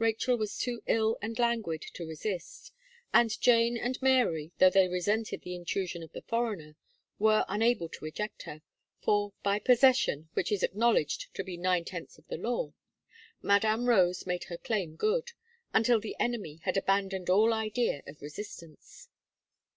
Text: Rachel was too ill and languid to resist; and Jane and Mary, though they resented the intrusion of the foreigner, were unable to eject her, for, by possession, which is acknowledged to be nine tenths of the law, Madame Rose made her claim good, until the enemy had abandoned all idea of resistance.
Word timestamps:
Rachel 0.00 0.36
was 0.36 0.58
too 0.58 0.82
ill 0.88 1.16
and 1.22 1.38
languid 1.38 1.80
to 1.94 2.04
resist; 2.04 2.72
and 3.14 3.40
Jane 3.40 3.76
and 3.76 4.02
Mary, 4.02 4.50
though 4.58 4.68
they 4.68 4.88
resented 4.88 5.42
the 5.42 5.54
intrusion 5.54 6.02
of 6.02 6.10
the 6.10 6.22
foreigner, 6.22 6.74
were 7.20 7.44
unable 7.46 7.88
to 7.90 8.04
eject 8.04 8.42
her, 8.42 8.62
for, 9.00 9.32
by 9.44 9.60
possession, 9.60 10.28
which 10.34 10.50
is 10.50 10.64
acknowledged 10.64 11.32
to 11.36 11.44
be 11.44 11.56
nine 11.56 11.84
tenths 11.84 12.18
of 12.18 12.26
the 12.26 12.36
law, 12.36 12.72
Madame 13.42 13.88
Rose 13.88 14.26
made 14.26 14.42
her 14.50 14.56
claim 14.58 14.96
good, 14.96 15.30
until 15.72 16.00
the 16.00 16.16
enemy 16.18 16.56
had 16.64 16.76
abandoned 16.76 17.30
all 17.30 17.52
idea 17.54 18.02
of 18.08 18.20
resistance. 18.20 19.08